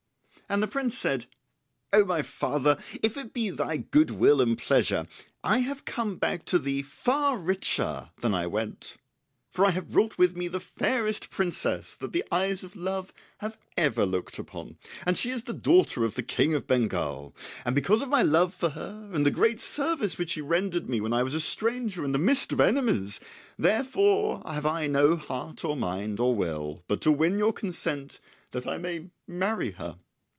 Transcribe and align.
And 0.49 0.61
the 0.61 0.67
prince 0.67 0.97
said, 0.97 1.27
"O 1.93 2.03
my 2.03 2.21
father, 2.21 2.75
if 3.01 3.15
it 3.15 3.31
be 3.33 3.51
thy 3.51 3.77
good 3.77 4.11
will 4.11 4.41
and 4.41 4.57
pleasure, 4.57 5.07
I 5.45 5.59
have 5.59 5.85
come 5.85 6.17
back 6.17 6.43
to 6.47 6.59
thee 6.59 6.81
far 6.81 7.37
richer 7.37 8.11
than 8.19 8.33
I 8.33 8.47
went. 8.47 8.97
For 9.49 9.65
I 9.65 9.69
have 9.71 9.91
brought 9.91 10.17
with 10.17 10.35
me 10.35 10.49
the 10.49 10.59
fairest 10.59 11.29
princess 11.29 11.95
that 11.95 12.11
the 12.11 12.25
eyes 12.33 12.65
of 12.65 12.75
love 12.75 13.13
have 13.37 13.57
ever 13.77 14.05
looked 14.05 14.37
upon, 14.39 14.77
and 15.05 15.17
she 15.17 15.29
is 15.31 15.43
the 15.43 15.53
daughter 15.53 16.03
of 16.03 16.15
the 16.15 16.21
King 16.23 16.53
of 16.53 16.67
Bengal; 16.67 17.33
and 17.63 17.73
because 17.73 18.01
of 18.01 18.09
my 18.09 18.21
love 18.21 18.53
for 18.53 18.71
her 18.71 19.09
and 19.13 19.25
the 19.25 19.31
great 19.31 19.61
service 19.61 20.17
which 20.17 20.31
she 20.31 20.41
rendered 20.41 20.89
me 20.89 20.99
when 20.99 21.13
I 21.13 21.23
was 21.23 21.33
a 21.33 21.39
stranger 21.39 22.03
in 22.03 22.11
the 22.11 22.19
midst 22.19 22.51
of 22.51 22.59
enemies, 22.59 23.21
therefore 23.57 24.41
have 24.45 24.65
I 24.65 24.87
no 24.87 25.15
heart 25.15 25.63
or 25.63 25.77
mind 25.77 26.19
or 26.19 26.35
will 26.35 26.83
but 26.89 26.99
to 27.03 27.11
win 27.13 27.39
your 27.39 27.53
consent 27.53 28.19
that 28.49 28.67
I 28.67 28.77
may 28.77 29.11
marry 29.25 29.71
her." 29.71 29.97